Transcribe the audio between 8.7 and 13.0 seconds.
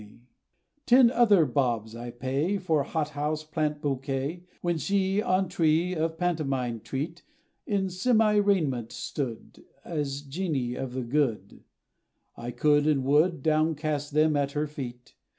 stood, As geni of the good, I could,